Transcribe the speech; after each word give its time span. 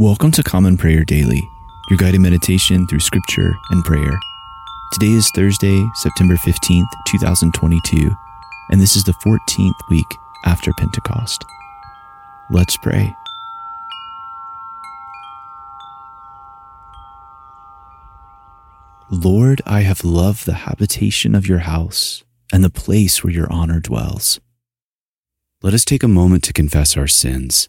Welcome 0.00 0.30
to 0.30 0.42
Common 0.42 0.78
Prayer 0.78 1.04
Daily, 1.04 1.46
your 1.90 1.98
guided 1.98 2.22
meditation 2.22 2.86
through 2.86 3.00
scripture 3.00 3.52
and 3.68 3.84
prayer. 3.84 4.18
Today 4.94 5.12
is 5.12 5.30
Thursday, 5.34 5.86
September 5.96 6.36
15th, 6.36 6.88
2022, 7.06 8.10
and 8.70 8.80
this 8.80 8.96
is 8.96 9.04
the 9.04 9.12
14th 9.22 9.74
week 9.90 10.06
after 10.46 10.72
Pentecost. 10.78 11.44
Let's 12.50 12.78
pray. 12.78 13.14
Lord, 19.10 19.60
I 19.66 19.82
have 19.82 20.02
loved 20.02 20.46
the 20.46 20.64
habitation 20.64 21.34
of 21.34 21.46
your 21.46 21.58
house 21.58 22.24
and 22.50 22.64
the 22.64 22.70
place 22.70 23.22
where 23.22 23.34
your 23.34 23.52
honor 23.52 23.80
dwells. 23.80 24.40
Let 25.62 25.74
us 25.74 25.84
take 25.84 26.02
a 26.02 26.08
moment 26.08 26.42
to 26.44 26.54
confess 26.54 26.96
our 26.96 27.06
sins. 27.06 27.68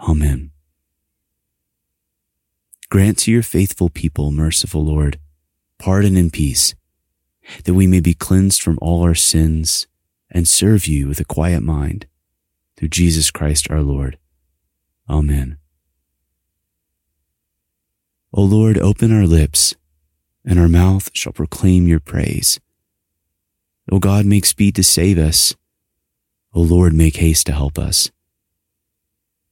Amen. 0.00 0.50
Grant 2.90 3.18
to 3.18 3.32
your 3.32 3.42
faithful 3.42 3.90
people, 3.90 4.30
merciful 4.30 4.84
Lord, 4.84 5.18
pardon 5.78 6.16
and 6.16 6.32
peace, 6.32 6.74
that 7.64 7.74
we 7.74 7.86
may 7.86 8.00
be 8.00 8.14
cleansed 8.14 8.62
from 8.62 8.78
all 8.80 9.02
our 9.02 9.14
sins 9.14 9.86
and 10.30 10.46
serve 10.46 10.86
you 10.86 11.08
with 11.08 11.20
a 11.20 11.24
quiet 11.24 11.62
mind 11.62 12.06
through 12.76 12.88
Jesus 12.88 13.30
Christ 13.30 13.70
our 13.70 13.82
Lord. 13.82 14.18
Amen. 15.08 15.58
O 18.32 18.42
Lord, 18.42 18.78
open 18.78 19.12
our 19.12 19.26
lips, 19.26 19.76
and 20.44 20.58
our 20.58 20.68
mouth 20.68 21.10
shall 21.12 21.32
proclaim 21.32 21.86
your 21.86 22.00
praise. 22.00 22.58
O 23.92 23.98
God, 23.98 24.26
make 24.26 24.44
speed 24.44 24.74
to 24.76 24.82
save 24.82 25.18
us. 25.18 25.54
O 26.52 26.60
Lord, 26.60 26.94
make 26.94 27.16
haste 27.16 27.46
to 27.46 27.52
help 27.52 27.78
us. 27.78 28.10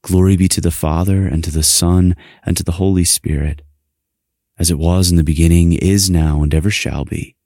Glory 0.03 0.35
be 0.35 0.49
to 0.49 0.59
the 0.59 0.69
Father, 0.69 1.25
and 1.25 1.43
to 1.45 1.49
the 1.49 1.63
Son, 1.63 2.13
and 2.45 2.57
to 2.57 2.63
the 2.63 2.73
Holy 2.73 3.05
Spirit, 3.05 3.61
as 4.59 4.69
it 4.69 4.77
was 4.77 5.09
in 5.09 5.15
the 5.15 5.23
beginning, 5.23 5.71
is 5.71 6.09
now, 6.09 6.43
and 6.43 6.53
ever 6.53 6.69
shall 6.69 7.05
be, 7.05 7.37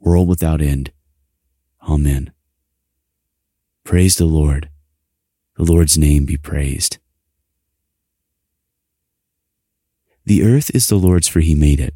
world 0.00 0.28
without 0.28 0.60
end. 0.60 0.90
Amen. 1.88 2.32
Praise 3.84 4.16
the 4.16 4.26
Lord. 4.26 4.68
The 5.56 5.62
Lord's 5.62 5.96
name 5.96 6.24
be 6.24 6.36
praised. 6.36 6.98
The 10.24 10.42
earth 10.42 10.72
is 10.74 10.88
the 10.88 10.96
Lord's, 10.96 11.28
for 11.28 11.38
he 11.38 11.54
made 11.54 11.78
it. 11.78 11.94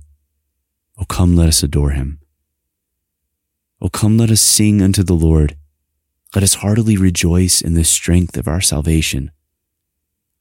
O 0.98 1.04
come, 1.04 1.34
let 1.34 1.48
us 1.48 1.64
adore 1.64 1.90
him. 1.90 2.20
O 3.80 3.88
come, 3.88 4.18
let 4.18 4.30
us 4.30 4.40
sing 4.40 4.80
unto 4.82 5.02
the 5.02 5.14
Lord. 5.14 5.56
Let 6.32 6.44
us 6.44 6.54
heartily 6.54 6.96
rejoice 6.96 7.60
in 7.60 7.74
the 7.74 7.82
strength 7.82 8.36
of 8.36 8.46
our 8.46 8.60
salvation. 8.60 9.32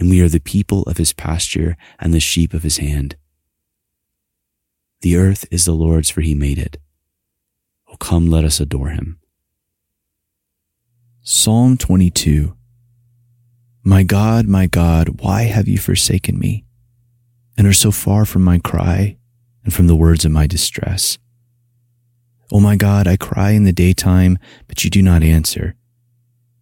and 0.00 0.08
we 0.08 0.22
are 0.22 0.28
the 0.28 0.40
people 0.40 0.82
of 0.84 0.96
his 0.96 1.12
pasture 1.12 1.76
and 1.98 2.14
the 2.14 2.20
sheep 2.20 2.54
of 2.54 2.62
his 2.62 2.78
hand. 2.78 3.16
The 5.02 5.16
earth 5.16 5.46
is 5.50 5.66
the 5.66 5.72
Lord's, 5.72 6.08
for 6.08 6.22
he 6.22 6.34
made 6.34 6.58
it. 6.58 6.78
Oh, 7.86 7.96
come, 7.96 8.26
let 8.26 8.44
us 8.44 8.60
adore 8.60 8.88
him. 8.88 9.20
Psalm 11.20 11.76
22 11.76 12.56
My 13.84 14.02
God, 14.02 14.46
my 14.46 14.66
God, 14.66 15.20
why 15.20 15.42
have 15.42 15.68
you 15.68 15.76
forsaken 15.76 16.38
me, 16.38 16.64
and 17.58 17.66
are 17.66 17.72
so 17.74 17.90
far 17.90 18.24
from 18.24 18.42
my 18.42 18.58
cry 18.58 19.18
and 19.64 19.74
from 19.74 19.86
the 19.86 19.96
words 19.96 20.24
of 20.24 20.32
my 20.32 20.46
distress? 20.46 21.18
O 22.44 22.56
oh 22.56 22.60
my 22.60 22.74
God, 22.74 23.06
I 23.06 23.18
cry 23.18 23.50
in 23.50 23.64
the 23.64 23.72
daytime, 23.72 24.38
but 24.66 24.82
you 24.82 24.88
do 24.88 25.02
not 25.02 25.22
answer. 25.22 25.74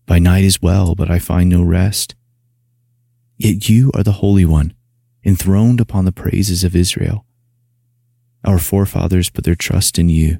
By 0.06 0.18
night 0.18 0.44
as 0.44 0.60
well, 0.60 0.96
but 0.96 1.08
I 1.08 1.20
find 1.20 1.48
no 1.48 1.62
rest. 1.62 2.16
Yet 3.38 3.68
you 3.68 3.92
are 3.94 4.02
the 4.02 4.18
Holy 4.20 4.44
One, 4.44 4.74
enthroned 5.24 5.80
upon 5.80 6.04
the 6.04 6.12
praises 6.12 6.64
of 6.64 6.74
Israel. 6.74 7.24
Our 8.44 8.58
forefathers 8.58 9.30
put 9.30 9.44
their 9.44 9.54
trust 9.54 9.96
in 9.96 10.08
you. 10.08 10.38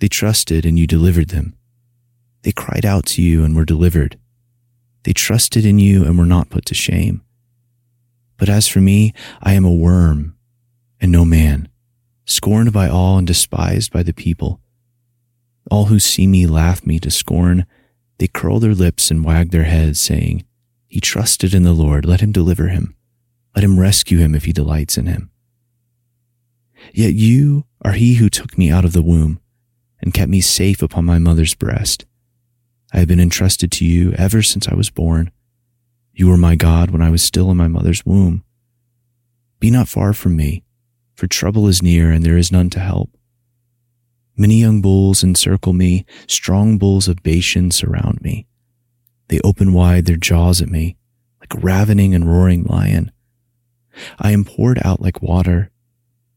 They 0.00 0.08
trusted 0.08 0.66
and 0.66 0.76
you 0.76 0.88
delivered 0.88 1.28
them. 1.28 1.54
They 2.42 2.50
cried 2.50 2.84
out 2.84 3.06
to 3.06 3.22
you 3.22 3.44
and 3.44 3.54
were 3.54 3.64
delivered. 3.64 4.18
They 5.04 5.12
trusted 5.12 5.64
in 5.64 5.78
you 5.78 6.04
and 6.04 6.18
were 6.18 6.26
not 6.26 6.50
put 6.50 6.66
to 6.66 6.74
shame. 6.74 7.22
But 8.38 8.48
as 8.48 8.66
for 8.66 8.80
me, 8.80 9.14
I 9.40 9.52
am 9.54 9.64
a 9.64 9.72
worm 9.72 10.36
and 11.00 11.12
no 11.12 11.24
man, 11.24 11.68
scorned 12.24 12.72
by 12.72 12.88
all 12.88 13.18
and 13.18 13.26
despised 13.26 13.92
by 13.92 14.02
the 14.02 14.12
people. 14.12 14.60
All 15.70 15.86
who 15.86 16.00
see 16.00 16.26
me 16.26 16.46
laugh 16.46 16.84
me 16.84 16.98
to 17.00 17.10
scorn. 17.10 17.66
They 18.18 18.26
curl 18.26 18.58
their 18.58 18.74
lips 18.74 19.10
and 19.10 19.24
wag 19.24 19.50
their 19.50 19.64
heads, 19.64 20.00
saying, 20.00 20.45
he 20.96 21.00
trusted 21.00 21.52
in 21.52 21.62
the 21.62 21.74
Lord. 21.74 22.06
Let 22.06 22.22
him 22.22 22.32
deliver 22.32 22.68
him. 22.68 22.96
Let 23.54 23.62
him 23.62 23.78
rescue 23.78 24.16
him 24.16 24.34
if 24.34 24.46
he 24.46 24.52
delights 24.54 24.96
in 24.96 25.04
him. 25.04 25.30
Yet 26.94 27.12
you 27.12 27.66
are 27.82 27.92
he 27.92 28.14
who 28.14 28.30
took 28.30 28.56
me 28.56 28.70
out 28.70 28.86
of 28.86 28.94
the 28.94 29.02
womb 29.02 29.38
and 30.00 30.14
kept 30.14 30.30
me 30.30 30.40
safe 30.40 30.80
upon 30.80 31.04
my 31.04 31.18
mother's 31.18 31.52
breast. 31.52 32.06
I 32.94 33.00
have 33.00 33.08
been 33.08 33.20
entrusted 33.20 33.70
to 33.72 33.84
you 33.84 34.14
ever 34.14 34.40
since 34.40 34.68
I 34.68 34.74
was 34.74 34.88
born. 34.88 35.32
You 36.14 36.30
were 36.30 36.38
my 36.38 36.56
God 36.56 36.90
when 36.90 37.02
I 37.02 37.10
was 37.10 37.22
still 37.22 37.50
in 37.50 37.58
my 37.58 37.68
mother's 37.68 38.06
womb. 38.06 38.42
Be 39.60 39.70
not 39.70 39.88
far 39.88 40.14
from 40.14 40.34
me, 40.34 40.64
for 41.14 41.26
trouble 41.26 41.68
is 41.68 41.82
near 41.82 42.10
and 42.10 42.24
there 42.24 42.38
is 42.38 42.50
none 42.50 42.70
to 42.70 42.80
help. 42.80 43.10
Many 44.34 44.60
young 44.60 44.80
bulls 44.80 45.22
encircle 45.22 45.74
me, 45.74 46.06
strong 46.26 46.78
bulls 46.78 47.06
of 47.06 47.22
Bashan 47.22 47.70
surround 47.70 48.22
me. 48.22 48.46
They 49.28 49.40
open 49.42 49.72
wide 49.72 50.06
their 50.06 50.16
jaws 50.16 50.62
at 50.62 50.68
me, 50.68 50.96
like 51.40 51.54
a 51.54 51.58
ravening 51.58 52.14
and 52.14 52.28
roaring 52.28 52.64
lion. 52.64 53.10
I 54.18 54.32
am 54.32 54.44
poured 54.44 54.78
out 54.84 55.00
like 55.00 55.22
water. 55.22 55.70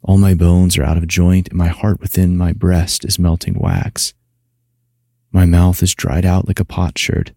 All 0.02 0.18
my 0.18 0.34
bones 0.34 0.78
are 0.78 0.84
out 0.84 0.98
of 0.98 1.08
joint, 1.08 1.50
and 1.50 1.58
my 1.58 1.68
heart 1.68 2.00
within 2.00 2.38
my 2.38 2.54
breast 2.54 3.06
is 3.06 3.20
melting 3.20 3.60
wax. 3.60 4.14
My 5.32 5.46
mouth 5.46 5.84
is 5.84 5.94
dried 5.94 6.26
out 6.26 6.48
like 6.48 6.60
a 6.60 6.66
potsherd. 6.66 7.36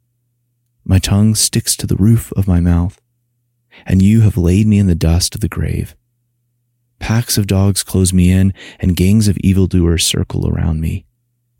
My 0.84 0.98
tongue 0.98 1.34
sticks 1.34 1.76
to 1.76 1.86
the 1.86 1.96
roof 1.96 2.32
of 2.32 2.48
my 2.48 2.60
mouth, 2.60 3.00
and 3.84 4.00
you 4.00 4.22
have 4.22 4.36
laid 4.36 4.66
me 4.66 4.78
in 4.78 4.86
the 4.86 4.94
dust 4.94 5.34
of 5.34 5.40
the 5.40 5.48
grave. 5.48 5.94
Packs 6.98 7.36
of 7.36 7.46
dogs 7.46 7.82
close 7.82 8.12
me 8.12 8.30
in, 8.30 8.54
and 8.78 8.96
gangs 8.96 9.28
of 9.28 9.36
evildoers 9.38 10.04
circle 10.04 10.48
around 10.48 10.80
me. 10.80 11.04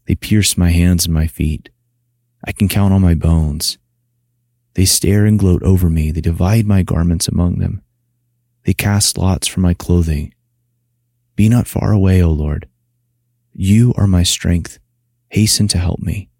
They 0.07 0.15
pierce 0.15 0.57
my 0.57 0.71
hands 0.71 1.07
and 1.07 1.15
my 1.15 1.27
feet. 1.27 1.69
I 2.45 2.53
can 2.53 2.69
count 2.69 2.93
on 2.93 3.03
my 3.03 3.15
bones. 3.15 3.79
They 4.75 4.85
stare 4.87 5.27
and 5.27 5.39
gloat 5.39 5.63
over 5.63 5.91
me. 5.91 6.11
They 6.11 6.21
divide 6.21 6.67
my 6.67 6.83
garments 6.83 7.29
among 7.29 7.59
them. 7.59 7.83
They 8.65 8.73
cast 8.73 9.19
lots 9.19 9.47
for 9.47 9.61
my 9.61 9.75
clothing. 9.75 10.35
Be 11.37 11.49
not 11.49 11.67
far 11.67 11.93
away, 11.93 12.23
O 12.23 12.31
Lord. 12.31 12.69
You 13.53 13.93
are 13.97 14.07
my 14.07 14.23
strength. 14.23 14.79
Hasten 15.29 15.69
to 15.69 15.79
help 15.79 16.01
me. 16.01 16.31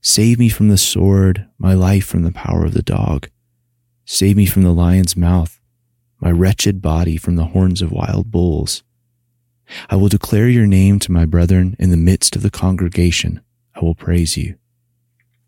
Save 0.00 0.38
me 0.38 0.48
from 0.48 0.68
the 0.68 0.78
sword, 0.78 1.48
my 1.58 1.74
life 1.74 2.06
from 2.06 2.22
the 2.22 2.32
power 2.32 2.64
of 2.64 2.74
the 2.74 2.82
dog. 2.82 3.28
Save 4.04 4.36
me 4.36 4.46
from 4.46 4.62
the 4.62 4.72
lion's 4.72 5.16
mouth, 5.16 5.60
my 6.20 6.30
wretched 6.30 6.82
body 6.82 7.16
from 7.16 7.36
the 7.36 7.46
horns 7.46 7.80
of 7.80 7.90
wild 7.90 8.30
bulls. 8.30 8.82
I 9.88 9.96
will 9.96 10.08
declare 10.08 10.48
your 10.48 10.66
name 10.66 10.98
to 11.00 11.12
my 11.12 11.24
brethren 11.24 11.74
in 11.78 11.90
the 11.90 11.96
midst 11.96 12.36
of 12.36 12.42
the 12.42 12.50
congregation. 12.50 13.40
I 13.74 13.80
will 13.80 13.94
praise 13.94 14.36
you. 14.36 14.56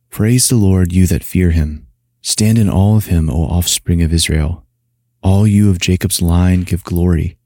Praise 0.08 0.48
the 0.48 0.56
Lord, 0.56 0.92
you 0.92 1.06
that 1.06 1.22
fear 1.22 1.50
him 1.50 1.85
Stand 2.26 2.58
in 2.58 2.68
awe 2.68 2.96
of 2.96 3.06
him, 3.06 3.30
O 3.30 3.44
offspring 3.44 4.02
of 4.02 4.12
Israel, 4.12 4.66
All 5.22 5.46
you 5.46 5.70
of 5.70 5.78
Jacob's 5.78 6.20
line 6.20 6.62
give 6.62 6.82
glory. 6.82 7.38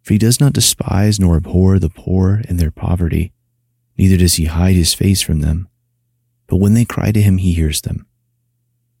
For 0.00 0.14
he 0.14 0.18
does 0.18 0.40
not 0.40 0.54
despise 0.54 1.20
nor 1.20 1.36
abhor 1.36 1.78
the 1.78 1.90
poor 1.90 2.40
in 2.48 2.56
their 2.56 2.70
poverty, 2.70 3.34
neither 3.98 4.16
does 4.16 4.36
he 4.36 4.46
hide 4.46 4.76
his 4.76 4.94
face 4.94 5.20
from 5.20 5.40
them. 5.40 5.68
But 6.46 6.56
when 6.56 6.72
they 6.72 6.86
cry 6.86 7.12
to 7.12 7.20
him, 7.20 7.36
he 7.36 7.52
hears 7.52 7.82
them. 7.82 8.06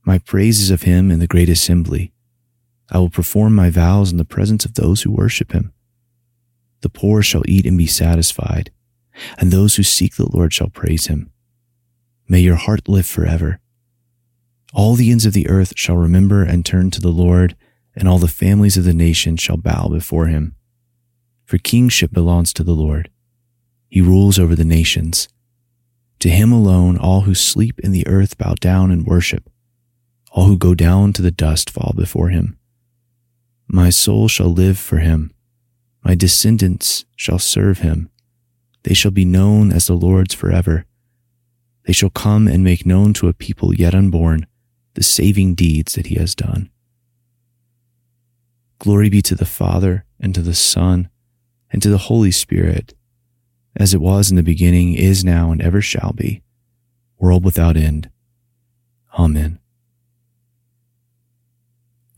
My 0.04 0.18
praise 0.18 0.60
is 0.60 0.70
of 0.70 0.82
him 0.82 1.10
in 1.10 1.20
the 1.20 1.26
great 1.26 1.48
assembly. 1.48 2.12
I 2.90 2.98
will 2.98 3.08
perform 3.08 3.54
my 3.54 3.70
vows 3.70 4.12
in 4.12 4.18
the 4.18 4.26
presence 4.26 4.66
of 4.66 4.74
those 4.74 5.00
who 5.00 5.10
worship 5.10 5.52
him. 5.52 5.72
The 6.82 6.90
poor 6.90 7.22
shall 7.22 7.48
eat 7.48 7.64
and 7.64 7.78
be 7.78 7.86
satisfied, 7.86 8.70
and 9.38 9.50
those 9.50 9.76
who 9.76 9.84
seek 9.84 10.16
the 10.16 10.30
Lord 10.30 10.52
shall 10.52 10.68
praise 10.68 11.06
him. 11.06 11.32
May 12.28 12.40
your 12.40 12.56
heart 12.56 12.90
live 12.90 13.06
forever. 13.06 13.61
All 14.72 14.94
the 14.94 15.10
ends 15.10 15.26
of 15.26 15.34
the 15.34 15.48
earth 15.48 15.74
shall 15.76 15.96
remember 15.96 16.42
and 16.42 16.64
turn 16.64 16.90
to 16.92 17.00
the 17.00 17.10
Lord, 17.12 17.56
and 17.94 18.08
all 18.08 18.18
the 18.18 18.28
families 18.28 18.78
of 18.78 18.84
the 18.84 18.94
nations 18.94 19.40
shall 19.40 19.58
bow 19.58 19.88
before 19.88 20.26
him. 20.26 20.56
For 21.44 21.58
kingship 21.58 22.12
belongs 22.12 22.52
to 22.54 22.64
the 22.64 22.72
Lord. 22.72 23.10
He 23.90 24.00
rules 24.00 24.38
over 24.38 24.56
the 24.56 24.64
nations. 24.64 25.28
To 26.20 26.30
him 26.30 26.52
alone 26.52 26.96
all 26.96 27.22
who 27.22 27.34
sleep 27.34 27.78
in 27.80 27.92
the 27.92 28.06
earth 28.06 28.38
bow 28.38 28.54
down 28.60 28.90
and 28.90 29.06
worship. 29.06 29.50
All 30.30 30.46
who 30.46 30.56
go 30.56 30.74
down 30.74 31.12
to 31.14 31.22
the 31.22 31.30
dust 31.30 31.68
fall 31.68 31.92
before 31.94 32.30
him. 32.30 32.58
My 33.66 33.90
soul 33.90 34.28
shall 34.28 34.50
live 34.50 34.78
for 34.78 34.98
him. 34.98 35.34
My 36.02 36.14
descendants 36.14 37.04
shall 37.16 37.38
serve 37.38 37.80
him. 37.80 38.08
They 38.84 38.94
shall 38.94 39.10
be 39.10 39.26
known 39.26 39.70
as 39.70 39.86
the 39.86 39.94
Lord's 39.94 40.34
forever. 40.34 40.86
They 41.84 41.92
shall 41.92 42.10
come 42.10 42.48
and 42.48 42.64
make 42.64 42.86
known 42.86 43.12
to 43.14 43.28
a 43.28 43.34
people 43.34 43.74
yet 43.74 43.94
unborn 43.94 44.46
the 44.94 45.02
saving 45.02 45.54
deeds 45.54 45.94
that 45.94 46.06
he 46.06 46.16
has 46.16 46.34
done. 46.34 46.70
Glory 48.78 49.08
be 49.08 49.22
to 49.22 49.34
the 49.34 49.46
Father, 49.46 50.04
and 50.18 50.34
to 50.34 50.42
the 50.42 50.54
Son, 50.54 51.08
and 51.70 51.82
to 51.82 51.88
the 51.88 51.98
Holy 51.98 52.30
Spirit, 52.30 52.94
as 53.76 53.94
it 53.94 54.00
was 54.00 54.30
in 54.30 54.36
the 54.36 54.42
beginning, 54.42 54.94
is 54.94 55.24
now, 55.24 55.50
and 55.50 55.62
ever 55.62 55.80
shall 55.80 56.12
be, 56.12 56.42
world 57.18 57.44
without 57.44 57.76
end. 57.76 58.10
Amen. 59.18 59.58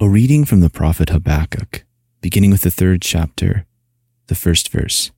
A 0.01 0.09
reading 0.09 0.45
from 0.45 0.61
the 0.61 0.71
prophet 0.71 1.11
Habakkuk, 1.11 1.85
beginning 2.21 2.51
with 2.51 2.63
the 2.63 2.71
third 2.71 3.03
chapter, 3.03 3.67
the 4.27 4.35
first 4.35 4.71
verse. 4.71 5.13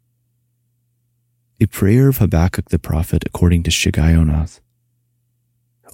A 1.60 1.66
prayer 1.66 2.08
of 2.08 2.18
Habakkuk 2.18 2.68
the 2.68 2.78
prophet 2.78 3.24
according 3.24 3.62
to 3.62 3.70
Shigionoth. 3.70 4.60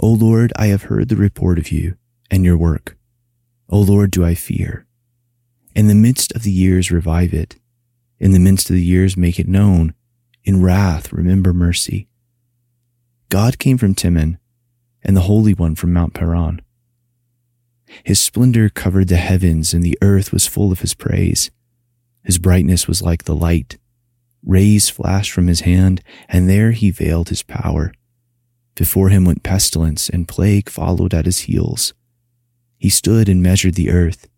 O 0.00 0.08
Lord, 0.08 0.52
I 0.56 0.66
have 0.66 0.84
heard 0.84 1.08
the 1.08 1.16
report 1.16 1.58
of 1.58 1.70
you 1.70 1.96
and 2.30 2.44
your 2.44 2.56
work. 2.56 2.96
O 3.68 3.80
Lord, 3.80 4.10
do 4.10 4.24
I 4.24 4.34
fear. 4.34 4.86
In 5.74 5.86
the 5.86 5.94
midst 5.94 6.32
of 6.32 6.42
the 6.42 6.50
years, 6.50 6.90
revive 6.90 7.32
it. 7.32 7.56
In 8.18 8.32
the 8.32 8.38
midst 8.38 8.70
of 8.70 8.76
the 8.76 8.84
years, 8.84 9.16
make 9.16 9.38
it 9.38 9.48
known. 9.48 9.94
In 10.44 10.62
wrath, 10.62 11.12
remember 11.12 11.52
mercy. 11.52 12.08
God 13.28 13.58
came 13.58 13.78
from 13.78 13.94
Teman, 13.94 14.38
and 15.02 15.16
the 15.16 15.22
Holy 15.22 15.54
One 15.54 15.74
from 15.74 15.92
Mount 15.92 16.14
Paran. 16.14 16.60
His 18.04 18.20
splendor 18.20 18.68
covered 18.68 19.08
the 19.08 19.16
heavens, 19.16 19.74
and 19.74 19.82
the 19.82 19.98
earth 20.02 20.32
was 20.32 20.46
full 20.46 20.72
of 20.72 20.80
his 20.80 20.94
praise. 20.94 21.50
His 22.24 22.38
brightness 22.38 22.86
was 22.86 23.02
like 23.02 23.24
the 23.24 23.34
light. 23.34 23.78
Rays 24.44 24.88
flashed 24.88 25.32
from 25.32 25.46
his 25.46 25.60
hand, 25.60 26.02
and 26.28 26.48
there 26.48 26.72
he 26.72 26.90
veiled 26.90 27.28
his 27.28 27.42
power. 27.42 27.92
Before 28.74 29.10
him 29.10 29.24
went 29.24 29.42
pestilence, 29.42 30.08
and 30.08 30.28
plague 30.28 30.70
followed 30.70 31.12
at 31.14 31.26
his 31.26 31.40
heels. 31.40 31.92
He 32.78 32.88
stood 32.88 33.28
and 33.28 33.42
measured 33.42 33.74
the 33.74 33.90
earth. 33.90 34.28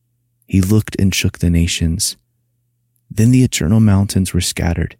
He 0.46 0.60
looked 0.60 0.96
and 0.98 1.14
shook 1.14 1.38
the 1.38 1.50
nations. 1.50 2.16
Then 3.10 3.30
the 3.30 3.44
eternal 3.44 3.80
mountains 3.80 4.34
were 4.34 4.40
scattered. 4.40 4.96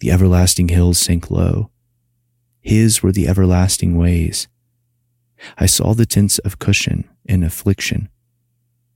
The 0.00 0.10
everlasting 0.10 0.68
hills 0.68 0.98
sank 0.98 1.30
low. 1.30 1.70
His 2.60 3.02
were 3.02 3.12
the 3.12 3.26
everlasting 3.26 3.96
ways. 3.96 4.46
I 5.58 5.66
saw 5.66 5.94
the 5.94 6.06
tents 6.06 6.38
of 6.40 6.58
Cushan 6.58 7.04
in 7.24 7.42
affliction. 7.42 8.10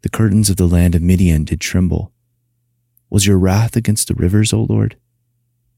The 0.02 0.10
curtains 0.10 0.50
of 0.50 0.56
the 0.56 0.68
land 0.68 0.94
of 0.94 1.02
Midian 1.02 1.44
did 1.44 1.60
tremble. 1.60 2.12
Was 3.08 3.26
your 3.26 3.38
wrath 3.38 3.76
against 3.76 4.08
the 4.08 4.14
rivers, 4.14 4.52
O 4.52 4.66
Lord? 4.68 4.96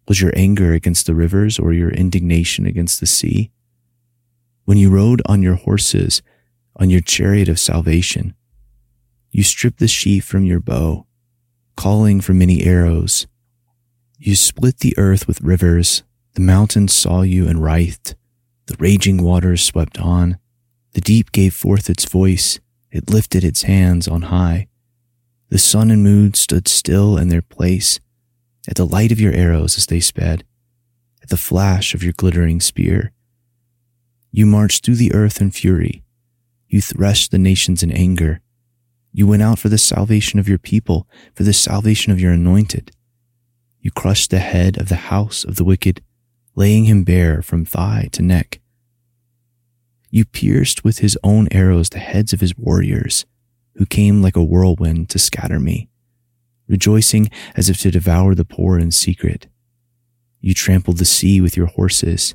Was 0.08 0.20
your 0.20 0.32
anger 0.34 0.72
against 0.72 1.06
the 1.06 1.14
rivers 1.14 1.58
or 1.58 1.72
your 1.72 1.90
indignation 1.90 2.66
against 2.66 2.98
the 2.98 3.06
sea? 3.06 3.52
When 4.66 4.78
you 4.78 4.90
rode 4.90 5.22
on 5.26 5.42
your 5.42 5.54
horses, 5.54 6.22
on 6.74 6.90
your 6.90 7.00
chariot 7.00 7.48
of 7.48 7.60
salvation, 7.60 8.34
you 9.30 9.44
stripped 9.44 9.78
the 9.78 9.86
sheath 9.86 10.24
from 10.24 10.44
your 10.44 10.58
bow, 10.58 11.06
calling 11.76 12.20
for 12.20 12.34
many 12.34 12.64
arrows. 12.64 13.28
You 14.18 14.34
split 14.34 14.78
the 14.80 14.92
earth 14.98 15.28
with 15.28 15.40
rivers. 15.40 16.02
The 16.34 16.40
mountains 16.40 16.92
saw 16.92 17.22
you 17.22 17.46
and 17.46 17.62
writhed. 17.62 18.16
The 18.66 18.74
raging 18.80 19.22
waters 19.22 19.62
swept 19.62 20.00
on. 20.00 20.36
The 20.94 21.00
deep 21.00 21.30
gave 21.30 21.54
forth 21.54 21.88
its 21.88 22.04
voice. 22.04 22.58
It 22.90 23.08
lifted 23.08 23.44
its 23.44 23.62
hands 23.62 24.08
on 24.08 24.22
high. 24.22 24.66
The 25.48 25.58
sun 25.58 25.92
and 25.92 26.02
moon 26.02 26.34
stood 26.34 26.66
still 26.66 27.16
in 27.16 27.28
their 27.28 27.40
place 27.40 28.00
at 28.68 28.74
the 28.74 28.84
light 28.84 29.12
of 29.12 29.20
your 29.20 29.32
arrows 29.32 29.78
as 29.78 29.86
they 29.86 30.00
sped, 30.00 30.42
at 31.22 31.28
the 31.28 31.36
flash 31.36 31.94
of 31.94 32.02
your 32.02 32.14
glittering 32.14 32.58
spear. 32.60 33.12
You 34.36 34.44
marched 34.44 34.84
through 34.84 34.96
the 34.96 35.14
earth 35.14 35.40
in 35.40 35.50
fury. 35.50 36.04
You 36.68 36.82
threshed 36.82 37.30
the 37.30 37.38
nations 37.38 37.82
in 37.82 37.90
anger. 37.90 38.42
You 39.10 39.26
went 39.26 39.40
out 39.40 39.58
for 39.58 39.70
the 39.70 39.78
salvation 39.78 40.38
of 40.38 40.46
your 40.46 40.58
people, 40.58 41.08
for 41.34 41.42
the 41.42 41.54
salvation 41.54 42.12
of 42.12 42.20
your 42.20 42.32
anointed. 42.32 42.90
You 43.80 43.90
crushed 43.90 44.30
the 44.30 44.40
head 44.40 44.76
of 44.76 44.90
the 44.90 45.08
house 45.08 45.42
of 45.42 45.56
the 45.56 45.64
wicked, 45.64 46.02
laying 46.54 46.84
him 46.84 47.02
bare 47.02 47.40
from 47.40 47.64
thigh 47.64 48.10
to 48.12 48.20
neck. 48.20 48.60
You 50.10 50.26
pierced 50.26 50.84
with 50.84 50.98
his 50.98 51.16
own 51.24 51.48
arrows 51.50 51.88
the 51.88 51.98
heads 51.98 52.34
of 52.34 52.40
his 52.40 52.58
warriors, 52.58 53.24
who 53.76 53.86
came 53.86 54.20
like 54.20 54.36
a 54.36 54.44
whirlwind 54.44 55.08
to 55.10 55.18
scatter 55.18 55.58
me, 55.58 55.88
rejoicing 56.68 57.30
as 57.54 57.70
if 57.70 57.80
to 57.80 57.90
devour 57.90 58.34
the 58.34 58.44
poor 58.44 58.78
in 58.78 58.90
secret. 58.90 59.46
You 60.42 60.52
trampled 60.52 60.98
the 60.98 61.06
sea 61.06 61.40
with 61.40 61.56
your 61.56 61.68
horses, 61.68 62.34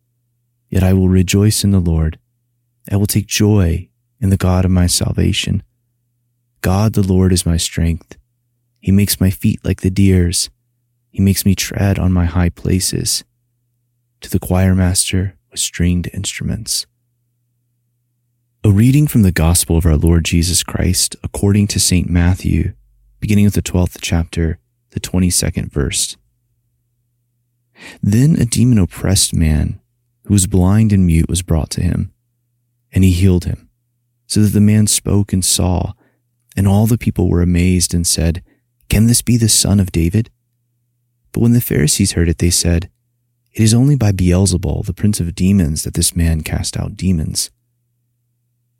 Yet 0.71 0.83
I 0.83 0.93
will 0.93 1.09
rejoice 1.09 1.65
in 1.65 1.71
the 1.71 1.81
Lord. 1.81 2.17
I 2.89 2.95
will 2.95 3.05
take 3.05 3.27
joy 3.27 3.89
in 4.21 4.29
the 4.29 4.37
God 4.37 4.63
of 4.63 4.71
my 4.71 4.87
salvation. 4.87 5.63
God 6.61 6.93
the 6.93 7.03
Lord 7.03 7.33
is 7.33 7.45
my 7.45 7.57
strength. 7.57 8.17
He 8.79 8.91
makes 8.91 9.19
my 9.19 9.29
feet 9.29 9.63
like 9.65 9.81
the 9.81 9.89
deer's. 9.91 10.49
He 11.09 11.21
makes 11.21 11.45
me 11.45 11.55
tread 11.55 11.99
on 11.99 12.13
my 12.13 12.25
high 12.25 12.49
places. 12.49 13.25
To 14.21 14.29
the 14.29 14.39
choir 14.39 14.73
master 14.73 15.35
with 15.51 15.59
stringed 15.59 16.09
instruments. 16.13 16.87
A 18.63 18.71
reading 18.71 19.07
from 19.07 19.23
the 19.23 19.31
Gospel 19.31 19.75
of 19.75 19.85
our 19.85 19.97
Lord 19.97 20.23
Jesus 20.23 20.63
Christ 20.63 21.17
according 21.21 21.67
to 21.67 21.79
St. 21.79 22.09
Matthew, 22.09 22.73
beginning 23.19 23.45
with 23.45 23.55
the 23.55 23.61
12th 23.61 23.97
chapter, 24.01 24.59
the 24.91 24.99
22nd 25.01 25.69
verse. 25.71 26.15
Then 28.01 28.39
a 28.39 28.45
demon 28.45 28.77
oppressed 28.77 29.33
man 29.33 29.80
who 30.25 30.33
was 30.33 30.47
blind 30.47 30.93
and 30.93 31.05
mute 31.05 31.29
was 31.29 31.41
brought 31.41 31.69
to 31.71 31.81
him, 31.81 32.13
and 32.91 33.03
he 33.03 33.11
healed 33.11 33.45
him 33.45 33.69
so 34.31 34.39
that 34.39 34.53
the 34.53 34.61
man 34.61 34.87
spoke 34.87 35.33
and 35.33 35.43
saw, 35.43 35.91
and 36.55 36.65
all 36.65 36.87
the 36.87 36.97
people 36.97 37.27
were 37.27 37.41
amazed 37.41 37.93
and 37.93 38.07
said, 38.07 38.41
Can 38.87 39.07
this 39.07 39.21
be 39.21 39.35
the 39.35 39.49
son 39.49 39.77
of 39.77 39.91
David? 39.91 40.29
But 41.33 41.41
when 41.41 41.51
the 41.51 41.59
Pharisees 41.59 42.13
heard 42.13 42.29
it, 42.29 42.37
they 42.37 42.49
said, 42.49 42.89
It 43.51 43.61
is 43.61 43.73
only 43.73 43.97
by 43.97 44.13
Beelzebul, 44.13 44.85
the 44.85 44.93
prince 44.93 45.19
of 45.19 45.35
demons, 45.35 45.83
that 45.83 45.95
this 45.95 46.15
man 46.15 46.43
cast 46.43 46.77
out 46.77 46.95
demons. 46.95 47.51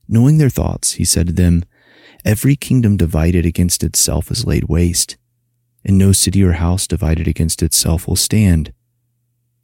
Knowing 0.07 0.37
their 0.37 0.49
thoughts, 0.49 0.93
he 0.93 1.03
said 1.03 1.27
to 1.27 1.33
them, 1.33 1.65
Every 2.23 2.55
kingdom 2.55 2.95
divided 2.95 3.45
against 3.45 3.83
itself 3.83 4.31
is 4.31 4.45
laid 4.45 4.69
waste, 4.69 5.17
and 5.83 5.97
no 5.97 6.13
city 6.13 6.41
or 6.45 6.53
house 6.53 6.87
divided 6.87 7.27
against 7.27 7.61
itself 7.61 8.07
will 8.07 8.15
stand. 8.15 8.71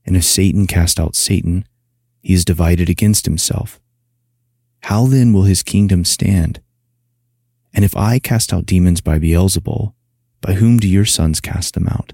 And 0.08 0.16
if 0.16 0.24
Satan 0.24 0.66
cast 0.66 1.00
out 1.00 1.16
Satan, 1.16 1.68
he 2.22 2.34
is 2.34 2.46
divided 2.46 2.90
against 2.90 3.26
himself. 3.26 3.80
How 4.84 5.06
then 5.06 5.34
will 5.34 5.44
his 5.44 5.64
kingdom 5.64 6.06
stand? 6.06 6.62
And 7.74 7.84
if 7.86 7.96
I 7.96 8.18
cast 8.18 8.54
out 8.54 8.66
demons 8.66 9.02
by 9.02 9.20
Beelzebul, 9.20 9.94
by 10.42 10.54
whom 10.54 10.80
do 10.80 10.88
your 10.88 11.06
sons 11.06 11.42
cast 11.42 11.74
them 11.74 11.88
out? 11.88 12.14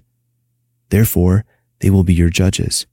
Therefore, 0.89 1.45
they 1.79 1.89
will 1.89 2.03
be 2.03 2.13
your 2.13 2.29
judges. 2.29 2.87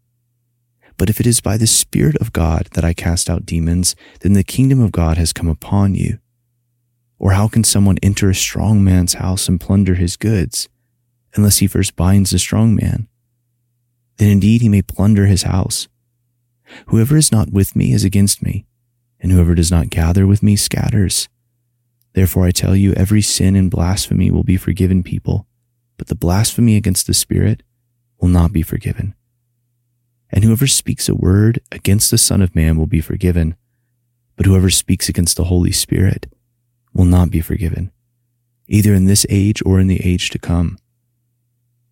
But 0.98 1.08
if 1.08 1.18
it 1.18 1.26
is 1.26 1.40
by 1.40 1.56
the 1.56 1.66
Spirit 1.66 2.16
of 2.18 2.32
God 2.32 2.68
that 2.74 2.84
I 2.84 2.92
cast 2.92 3.30
out 3.30 3.46
demons, 3.46 3.96
then 4.20 4.34
the 4.34 4.44
kingdom 4.44 4.80
of 4.80 4.92
God 4.92 5.16
has 5.16 5.32
come 5.32 5.48
upon 5.48 5.94
you. 5.94 6.18
Or 7.18 7.32
how 7.32 7.48
can 7.48 7.64
someone 7.64 7.98
enter 8.02 8.28
a 8.28 8.34
strong 8.34 8.84
man's 8.84 9.14
house 9.14 9.48
and 9.48 9.60
plunder 9.60 9.94
his 9.94 10.16
goods, 10.16 10.68
unless 11.34 11.58
he 11.58 11.66
first 11.66 11.96
binds 11.96 12.30
the 12.30 12.38
strong 12.38 12.74
man? 12.74 13.08
Then 14.20 14.28
indeed 14.28 14.60
he 14.60 14.68
may 14.68 14.82
plunder 14.82 15.24
his 15.24 15.44
house. 15.44 15.88
Whoever 16.88 17.16
is 17.16 17.32
not 17.32 17.54
with 17.54 17.74
me 17.74 17.94
is 17.94 18.04
against 18.04 18.42
me, 18.42 18.66
and 19.18 19.32
whoever 19.32 19.54
does 19.54 19.70
not 19.70 19.88
gather 19.88 20.26
with 20.26 20.42
me 20.42 20.56
scatters. 20.56 21.30
Therefore 22.12 22.44
I 22.44 22.50
tell 22.50 22.76
you, 22.76 22.92
every 22.92 23.22
sin 23.22 23.56
and 23.56 23.70
blasphemy 23.70 24.30
will 24.30 24.42
be 24.42 24.58
forgiven 24.58 25.02
people, 25.02 25.46
but 25.96 26.08
the 26.08 26.14
blasphemy 26.14 26.76
against 26.76 27.06
the 27.06 27.14
Spirit 27.14 27.62
will 28.20 28.28
not 28.28 28.52
be 28.52 28.60
forgiven. 28.60 29.14
And 30.28 30.44
whoever 30.44 30.66
speaks 30.66 31.08
a 31.08 31.14
word 31.14 31.62
against 31.72 32.10
the 32.10 32.18
Son 32.18 32.42
of 32.42 32.54
Man 32.54 32.76
will 32.76 32.86
be 32.86 33.00
forgiven, 33.00 33.56
but 34.36 34.44
whoever 34.44 34.68
speaks 34.68 35.08
against 35.08 35.38
the 35.38 35.44
Holy 35.44 35.72
Spirit 35.72 36.30
will 36.92 37.06
not 37.06 37.30
be 37.30 37.40
forgiven, 37.40 37.90
either 38.68 38.92
in 38.92 39.06
this 39.06 39.24
age 39.30 39.62
or 39.64 39.80
in 39.80 39.86
the 39.86 40.04
age 40.04 40.28
to 40.28 40.38
come. 40.38 40.76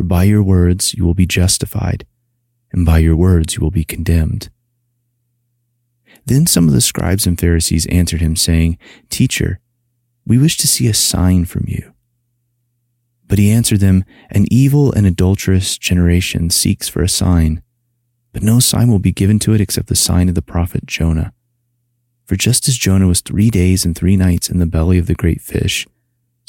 For 0.00 0.04
by 0.04 0.24
your 0.24 0.42
words 0.42 0.94
you 0.94 1.04
will 1.04 1.12
be 1.12 1.26
justified, 1.26 2.06
and 2.72 2.86
by 2.86 3.00
your 3.00 3.14
words 3.14 3.56
you 3.56 3.60
will 3.60 3.70
be 3.70 3.84
condemned. 3.84 4.48
Then 6.24 6.46
some 6.46 6.66
of 6.66 6.72
the 6.72 6.80
scribes 6.80 7.26
and 7.26 7.38
Pharisees 7.38 7.84
answered 7.88 8.22
him, 8.22 8.34
saying, 8.34 8.78
Teacher, 9.10 9.60
we 10.24 10.38
wish 10.38 10.56
to 10.56 10.66
see 10.66 10.88
a 10.88 10.94
sign 10.94 11.44
from 11.44 11.66
you. 11.68 11.92
But 13.26 13.38
he 13.38 13.50
answered 13.50 13.80
them, 13.80 14.06
An 14.30 14.46
evil 14.50 14.90
and 14.90 15.06
adulterous 15.06 15.76
generation 15.76 16.48
seeks 16.48 16.88
for 16.88 17.02
a 17.02 17.06
sign, 17.06 17.62
but 18.32 18.42
no 18.42 18.58
sign 18.58 18.88
will 18.88 19.00
be 19.00 19.12
given 19.12 19.38
to 19.40 19.52
it 19.52 19.60
except 19.60 19.88
the 19.88 19.96
sign 19.96 20.30
of 20.30 20.34
the 20.34 20.40
prophet 20.40 20.86
Jonah. 20.86 21.34
For 22.24 22.36
just 22.36 22.68
as 22.68 22.78
Jonah 22.78 23.06
was 23.06 23.20
three 23.20 23.50
days 23.50 23.84
and 23.84 23.94
three 23.94 24.16
nights 24.16 24.48
in 24.48 24.60
the 24.60 24.64
belly 24.64 24.96
of 24.96 25.08
the 25.08 25.14
great 25.14 25.42
fish, 25.42 25.86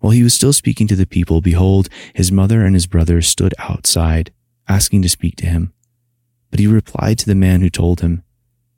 While 0.00 0.12
he 0.12 0.22
was 0.22 0.34
still 0.34 0.52
speaking 0.52 0.86
to 0.88 0.96
the 0.96 1.06
people, 1.06 1.40
behold, 1.40 1.88
his 2.14 2.32
mother 2.32 2.64
and 2.64 2.74
his 2.74 2.86
brothers 2.86 3.28
stood 3.28 3.54
outside, 3.58 4.32
asking 4.66 5.02
to 5.02 5.08
speak 5.08 5.36
to 5.36 5.46
him. 5.46 5.72
But 6.50 6.58
he 6.58 6.66
replied 6.66 7.18
to 7.18 7.26
the 7.26 7.34
man 7.34 7.60
who 7.60 7.70
told 7.70 8.00
him, 8.00 8.22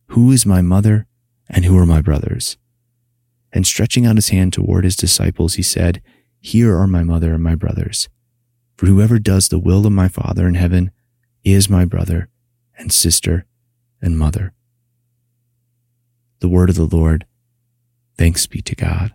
Who 0.09 0.33
is 0.33 0.45
my 0.45 0.61
mother 0.61 1.07
and 1.49 1.65
who 1.65 1.79
are 1.79 1.87
my 1.87 2.03
brothers? 2.03 2.59
And 3.53 3.67
stretching 3.67 4.05
out 4.05 4.17
his 4.17 4.31
hand 4.31 4.53
toward 4.53 4.85
his 4.85 4.97
disciples, 4.97 5.55
he 5.55 5.63
said, 5.63 6.03
Here 6.41 6.77
are 6.77 6.89
my 6.89 7.05
mother 7.05 7.35
and 7.35 7.43
my 7.43 7.55
brothers. 7.55 8.09
For 8.77 8.87
whoever 8.87 9.21
does 9.21 9.49
the 9.49 9.61
will 9.61 9.87
of 9.87 9.93
my 9.93 10.09
Father 10.09 10.49
in 10.49 10.55
heaven 10.55 10.91
is 11.45 11.71
my 11.71 11.85
brother 11.85 12.29
and 12.77 12.93
sister 12.93 13.47
and 14.01 14.19
mother. 14.19 14.53
The 16.41 16.49
word 16.49 16.69
of 16.69 16.77
the 16.77 16.87
Lord. 16.87 17.27
Thanks 18.19 18.47
be 18.47 18.61
to 18.63 18.75
God. 18.75 19.15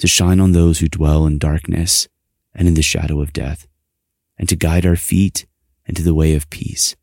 to 0.00 0.08
shine 0.08 0.40
on 0.40 0.52
those 0.52 0.78
who 0.78 0.88
dwell 0.88 1.26
in 1.26 1.38
darkness 1.38 2.08
and 2.54 2.66
in 2.66 2.72
the 2.72 2.82
shadow 2.82 3.20
of 3.20 3.34
death, 3.34 3.68
and 4.38 4.48
to 4.48 4.56
guide 4.56 4.86
our 4.86 4.96
feet 4.96 5.46
into 5.84 6.02
the 6.02 6.14
way 6.14 6.34
of 6.34 6.48
peace. 6.48 6.96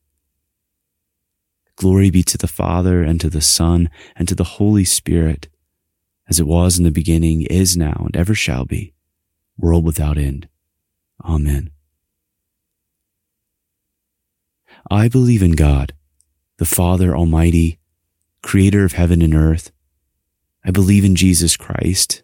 Glory 1.76 2.10
be 2.10 2.24
to 2.24 2.40
the 2.40 2.48
Father, 2.48 3.04
and 3.04 3.22
to 3.22 3.30
the 3.30 3.40
Son, 3.40 3.88
and 4.16 4.28
to 4.28 4.34
the 4.34 4.44
Holy 4.44 4.84
Spirit, 4.84 5.48
as 6.28 6.40
it 6.40 6.48
was 6.48 6.80
in 6.80 6.86
the 6.86 6.92
beginning, 6.92 7.44
is 7.44 7.78
now, 7.78 8.02
and 8.06 8.18
ever 8.18 8.34
shall 8.34 8.66
be, 8.66 8.94
world 9.60 9.86
without 9.86 10.18
end. 10.18 10.48
Amen. 11.24 11.70
I 14.90 15.08
believe 15.08 15.44
in 15.44 15.52
God, 15.52 15.94
the 16.58 16.66
Father 16.66 17.16
Almighty, 17.16 17.78
creator 18.42 18.84
of 18.84 18.94
heaven 18.94 19.22
and 19.22 19.36
earth. 19.36 19.72
I 20.66 20.72
believe 20.72 21.06
in 21.06 21.16
Jesus 21.16 21.56
Christ, 21.56 22.24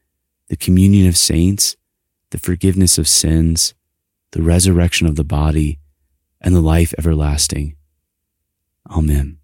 the 0.51 0.57
communion 0.57 1.07
of 1.07 1.15
saints, 1.15 1.77
the 2.31 2.37
forgiveness 2.37 2.97
of 2.97 3.07
sins, 3.07 3.73
the 4.31 4.41
resurrection 4.41 5.07
of 5.07 5.15
the 5.15 5.23
body, 5.23 5.79
and 6.41 6.53
the 6.53 6.59
life 6.59 6.93
everlasting. 6.97 7.73
Amen. 8.89 9.37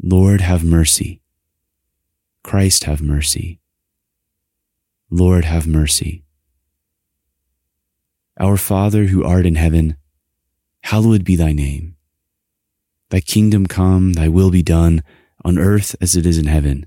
Lord, 0.00 0.40
have 0.40 0.62
mercy. 0.62 1.20
Christ, 2.44 2.84
have 2.84 3.02
mercy. 3.02 3.58
Lord, 5.10 5.44
have 5.44 5.66
mercy. 5.66 6.22
Our 8.38 8.56
Father 8.56 9.06
who 9.06 9.24
art 9.24 9.46
in 9.46 9.56
heaven, 9.56 9.96
hallowed 10.84 11.24
be 11.24 11.34
thy 11.34 11.50
name. 11.50 11.96
Thy 13.10 13.18
kingdom 13.18 13.66
come, 13.66 14.12
thy 14.12 14.28
will 14.28 14.52
be 14.52 14.62
done, 14.62 15.02
on 15.44 15.58
earth 15.58 15.96
as 16.00 16.14
it 16.14 16.24
is 16.24 16.38
in 16.38 16.46
heaven. 16.46 16.86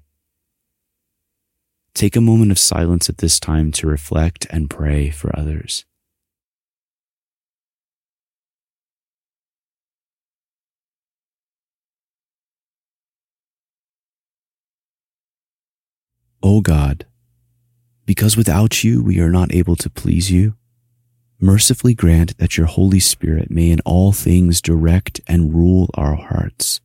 Take 1.93 2.15
a 2.15 2.21
moment 2.21 2.51
of 2.51 2.59
silence 2.59 3.09
at 3.09 3.17
this 3.17 3.39
time 3.39 3.71
to 3.73 3.87
reflect 3.87 4.47
and 4.49 4.69
pray 4.69 5.09
for 5.09 5.37
others. 5.37 5.85
O 16.43 16.59
God, 16.59 17.05
because 18.05 18.35
without 18.35 18.83
you 18.83 19.03
we 19.03 19.19
are 19.19 19.29
not 19.29 19.53
able 19.53 19.75
to 19.75 19.89
please 19.89 20.31
you, 20.31 20.55
mercifully 21.39 21.93
grant 21.93 22.37
that 22.39 22.57
your 22.57 22.65
Holy 22.65 22.99
Spirit 22.99 23.51
may 23.51 23.69
in 23.69 23.79
all 23.81 24.11
things 24.11 24.59
direct 24.59 25.21
and 25.27 25.53
rule 25.53 25.89
our 25.93 26.15
hearts. 26.15 26.81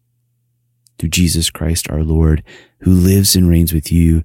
Through 0.99 1.09
Jesus 1.09 1.51
Christ 1.51 1.91
our 1.91 2.03
Lord, 2.03 2.43
who 2.81 2.91
lives 2.91 3.35
and 3.35 3.49
reigns 3.49 3.73
with 3.73 3.91
you 3.91 4.25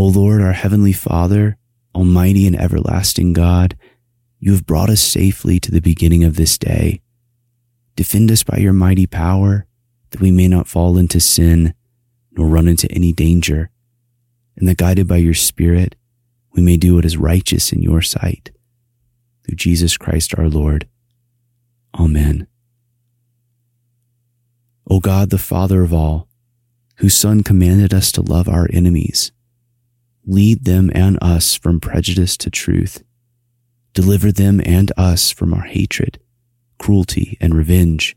O 0.00 0.04
Lord, 0.04 0.40
our 0.40 0.54
heavenly 0.54 0.94
Father, 0.94 1.58
almighty 1.94 2.46
and 2.46 2.58
everlasting 2.58 3.34
God, 3.34 3.76
you 4.38 4.52
have 4.52 4.64
brought 4.64 4.88
us 4.88 5.02
safely 5.02 5.60
to 5.60 5.70
the 5.70 5.82
beginning 5.82 6.24
of 6.24 6.36
this 6.36 6.56
day. 6.56 7.02
Defend 7.96 8.30
us 8.30 8.42
by 8.42 8.56
your 8.56 8.72
mighty 8.72 9.06
power 9.06 9.66
that 10.08 10.22
we 10.22 10.30
may 10.30 10.48
not 10.48 10.66
fall 10.66 10.96
into 10.96 11.20
sin 11.20 11.74
nor 12.32 12.46
run 12.46 12.66
into 12.66 12.90
any 12.90 13.12
danger, 13.12 13.68
and 14.56 14.66
that 14.66 14.78
guided 14.78 15.06
by 15.06 15.18
your 15.18 15.34
Spirit, 15.34 15.96
we 16.52 16.62
may 16.62 16.78
do 16.78 16.94
what 16.94 17.04
is 17.04 17.18
righteous 17.18 17.70
in 17.70 17.82
your 17.82 18.00
sight. 18.00 18.52
Through 19.44 19.56
Jesus 19.56 19.98
Christ 19.98 20.34
our 20.38 20.48
Lord. 20.48 20.88
Amen. 21.94 22.46
O 24.88 24.98
God, 24.98 25.28
the 25.28 25.36
Father 25.36 25.82
of 25.82 25.92
all, 25.92 26.26
whose 26.96 27.14
Son 27.14 27.42
commanded 27.42 27.92
us 27.92 28.10
to 28.12 28.22
love 28.22 28.48
our 28.48 28.66
enemies, 28.72 29.30
lead 30.30 30.64
them 30.64 30.90
and 30.94 31.18
us 31.20 31.56
from 31.56 31.80
prejudice 31.80 32.36
to 32.38 32.50
truth. 32.50 33.02
Deliver 33.92 34.30
them 34.30 34.60
and 34.64 34.92
us 34.96 35.30
from 35.30 35.52
our 35.52 35.62
hatred, 35.64 36.20
cruelty, 36.78 37.36
and 37.40 37.54
revenge 37.54 38.16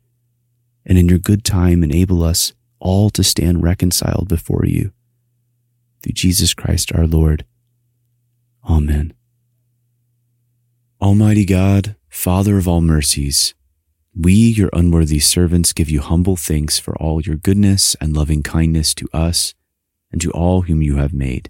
and 0.86 0.97
in 0.97 1.08
your 1.10 1.19
good 1.19 1.43
time 1.43 1.84
enable 1.84 2.23
us 2.23 2.54
all 2.80 3.10
to 3.12 3.23
stand 3.23 3.63
reconciled 3.63 4.28
before 4.28 4.65
you. 4.65 4.91
Through 6.02 6.13
Jesus 6.13 6.54
Christ 6.54 6.91
our 6.93 7.08
Lord. 7.08 7.45
Amen. 8.67 9.13
Almighty 11.02 11.45
God, 11.45 11.95
Father 12.10 12.58
of 12.58 12.67
all 12.67 12.82
mercies, 12.82 13.54
we, 14.15 14.34
your 14.34 14.69
unworthy 14.73 15.19
servants, 15.19 15.73
give 15.73 15.89
you 15.89 16.02
humble 16.02 16.36
thanks 16.36 16.78
for 16.78 16.95
all 16.97 17.21
your 17.21 17.36
goodness 17.36 17.95
and 17.95 18.15
loving 18.15 18.43
kindness 18.43 18.93
to 18.95 19.08
us 19.12 19.54
and 20.12 20.21
to 20.21 20.32
all 20.32 20.63
whom 20.63 20.82
you 20.82 20.97
have 20.97 21.13
made. 21.13 21.49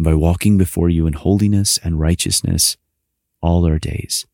and 0.00 0.04
by 0.06 0.14
walking 0.14 0.56
before 0.56 0.88
you 0.88 1.06
in 1.06 1.12
holiness 1.12 1.78
and 1.84 2.00
righteousness 2.00 2.78
all 3.42 3.66
our 3.66 3.78
days 3.78 4.24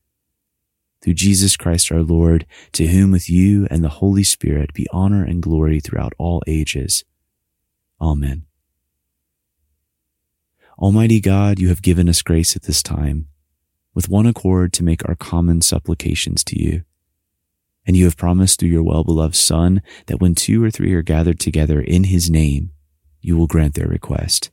through 1.03 1.15
Jesus 1.15 1.57
Christ 1.57 1.91
our 1.91 2.05
Lord, 2.05 2.47
to 2.71 2.87
whom 2.87 3.11
with 3.11 3.29
you 3.29 3.67
and 3.69 3.83
the 3.83 3.89
Holy 3.89 4.23
Spirit 4.23 4.73
be 4.73 4.87
honor 4.93 5.25
and 5.25 5.43
glory 5.43 5.81
throughout 5.81 6.13
all 6.19 6.41
ages. 6.47 7.05
Amen. 8.01 8.45
Almighty 10.79 11.21
God, 11.21 11.59
you 11.59 11.67
have 11.67 11.83
given 11.83 12.09
us 12.09 12.23
grace 12.23 12.55
at 12.55 12.63
this 12.63 12.81
time, 12.81 13.27
with 13.93 14.09
one 14.09 14.27
accord 14.27 14.73
to 14.75 14.85
make 14.85 15.05
our 15.09 15.17
common 15.17 15.63
supplications 15.63 16.45
to 16.45 16.63
you. 16.63 16.85
And 17.85 17.97
you 17.97 18.05
have 18.05 18.17
promised 18.17 18.61
through 18.61 18.69
your 18.69 18.85
well-beloved 18.85 19.35
Son 19.35 19.83
that 20.07 20.21
when 20.21 20.37
two 20.37 20.63
or 20.63 20.71
three 20.71 20.95
are 20.95 21.03
gathered 21.03 21.41
together 21.41 21.81
in 21.81 22.05
his 22.05 22.31
name, 22.31 22.71
you 23.21 23.37
will 23.37 23.49
grant 23.49 23.75
their 23.75 23.89
request. 23.89 24.53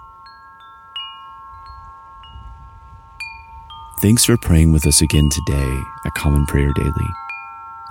Thanks 3.99 4.25
for 4.25 4.37
praying 4.37 4.71
with 4.71 4.87
us 4.87 5.01
again 5.01 5.29
today 5.29 5.81
at 6.05 6.15
Common 6.15 6.45
Prayer 6.47 6.71
Daily. 6.73 7.09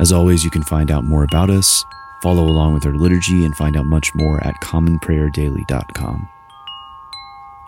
As 0.01 0.13
always, 0.13 0.43
you 0.43 0.51
can 0.51 0.63
find 0.63 0.91
out 0.91 1.05
more 1.05 1.25
about 1.25 1.51
us, 1.51 1.85
follow 2.23 2.43
along 2.45 2.75
with 2.75 2.87
our 2.87 2.95
liturgy, 2.95 3.45
and 3.45 3.57
find 3.57 3.77
out 3.77 3.87
much 3.87 4.13
more 4.15 4.43
at 4.43 4.55
commonprayerdaily.com. 4.63 6.29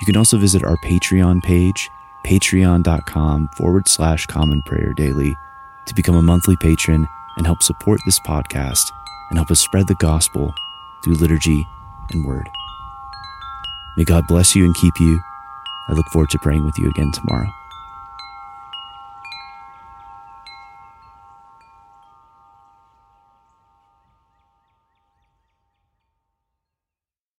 You 0.01 0.07
can 0.07 0.16
also 0.16 0.38
visit 0.38 0.64
our 0.64 0.77
Patreon 0.79 1.42
page, 1.42 1.88
patreon.com 2.27 3.49
forward 3.57 3.88
slash 3.88 4.27
common 4.27 4.62
prayer 4.62 4.92
daily, 4.92 5.37
to 5.87 5.95
become 5.95 6.16
a 6.16 6.23
monthly 6.23 6.57
patron 6.57 7.07
and 7.37 7.47
help 7.47 7.62
support 7.62 8.01
this 8.07 8.18
podcast 8.21 8.90
and 9.31 9.38
help 9.38 9.51
us 9.51 9.61
spread 9.61 9.87
the 9.87 9.95
gospel 9.97 10.53
through 11.05 11.14
liturgy 11.14 11.66
and 12.11 12.25
word. 12.25 12.49
May 13.97 14.05
God 14.05 14.27
bless 14.27 14.57
you 14.57 14.64
and 14.64 14.75
keep 14.75 14.99
you. 14.99 15.21
I 15.88 15.92
look 15.92 16.07
forward 16.09 16.31
to 16.31 16.38
praying 16.38 16.64
with 16.64 16.79
you 16.79 16.88
again 16.88 17.12
tomorrow. 17.12 17.49